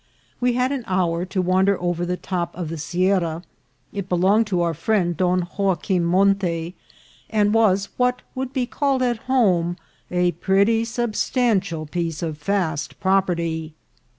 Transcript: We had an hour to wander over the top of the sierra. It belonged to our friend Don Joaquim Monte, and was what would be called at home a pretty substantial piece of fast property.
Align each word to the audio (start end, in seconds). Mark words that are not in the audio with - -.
We 0.39 0.53
had 0.53 0.71
an 0.71 0.83
hour 0.87 1.25
to 1.25 1.43
wander 1.43 1.79
over 1.79 2.07
the 2.07 2.17
top 2.17 2.57
of 2.57 2.69
the 2.69 2.77
sierra. 2.79 3.43
It 3.93 4.09
belonged 4.09 4.47
to 4.47 4.63
our 4.63 4.73
friend 4.73 5.15
Don 5.15 5.41
Joaquim 5.59 6.03
Monte, 6.05 6.73
and 7.29 7.53
was 7.53 7.89
what 7.97 8.23
would 8.33 8.51
be 8.51 8.65
called 8.65 9.03
at 9.03 9.17
home 9.29 9.77
a 10.09 10.31
pretty 10.31 10.85
substantial 10.85 11.85
piece 11.85 12.23
of 12.23 12.39
fast 12.39 12.99
property. 12.99 13.75